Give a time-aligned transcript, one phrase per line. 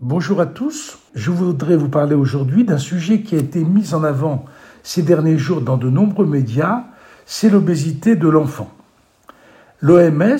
[0.00, 4.04] Bonjour à tous, je voudrais vous parler aujourd'hui d'un sujet qui a été mis en
[4.04, 4.44] avant
[4.82, 6.84] ces derniers jours dans de nombreux médias,
[7.24, 8.70] c'est l'obésité de l'enfant.
[9.80, 10.36] L'OMS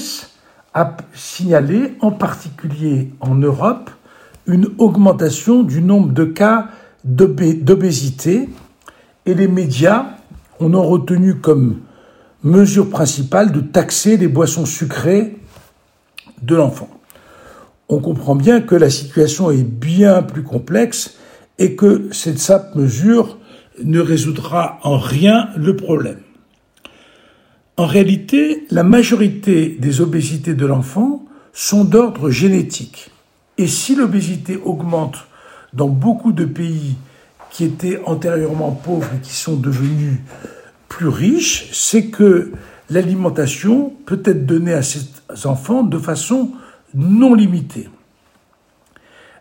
[0.75, 3.91] a signalé en particulier en Europe
[4.45, 6.69] une augmentation du nombre de cas
[7.03, 8.51] d'obésité
[9.25, 10.05] et les médias
[10.61, 11.81] en ont retenu comme
[12.45, 15.39] mesure principale de taxer les boissons sucrées
[16.43, 16.91] de l'enfant.
[17.89, 21.17] On comprend bien que la situation est bien plus complexe
[21.59, 23.39] et que cette simple mesure
[23.83, 26.21] ne résoudra en rien le problème.
[27.77, 33.11] En réalité, la majorité des obésités de l'enfant sont d'ordre génétique.
[33.59, 35.27] Et si l'obésité augmente
[35.73, 36.97] dans beaucoup de pays
[37.51, 40.19] qui étaient antérieurement pauvres et qui sont devenus
[40.89, 42.53] plus riches, c'est que
[42.91, 45.07] l'alimentation peut être donnée à ces
[45.45, 46.53] enfants de façon
[46.97, 47.89] non limitée.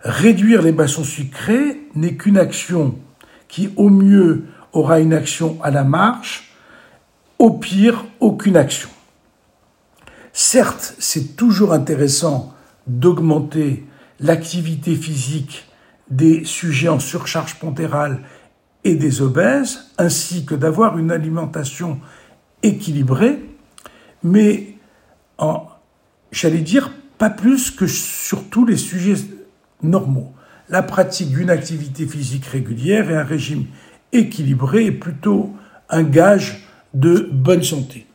[0.01, 2.99] Réduire les boissons sucrées n'est qu'une action
[3.47, 6.53] qui au mieux aura une action à la marche,
[7.39, 8.89] au pire aucune action.
[10.33, 12.53] Certes, c'est toujours intéressant
[12.87, 13.85] d'augmenter
[14.19, 15.65] l'activité physique
[16.09, 18.21] des sujets en surcharge pontérale
[18.83, 21.99] et des obèses, ainsi que d'avoir une alimentation
[22.61, 23.39] équilibrée,
[24.23, 24.75] mais
[25.37, 25.67] en,
[26.31, 29.21] j'allais dire, pas plus que sur tous les sujets
[29.81, 30.33] normaux.
[30.69, 33.65] La pratique d'une activité physique régulière et un régime
[34.11, 35.53] équilibré est plutôt
[35.89, 38.07] un gage de bonne santé.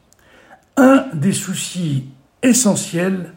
[0.76, 2.06] Un des soucis
[2.42, 3.32] essentiels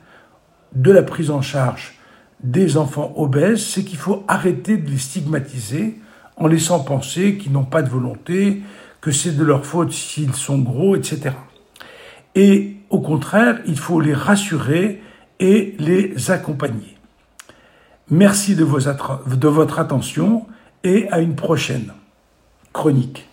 [0.73, 1.99] de la prise en charge
[2.41, 5.99] des enfants obèses, c'est qu'il faut arrêter de les stigmatiser
[6.35, 8.61] en laissant penser qu'ils n'ont pas de volonté,
[9.01, 11.31] que c'est de leur faute s'ils sont gros, etc.
[12.35, 15.01] Et au contraire, il faut les rassurer
[15.43, 16.97] et les accompagner.
[18.09, 20.47] Merci de, de votre attention
[20.85, 21.91] et à une prochaine
[22.71, 23.27] chronique.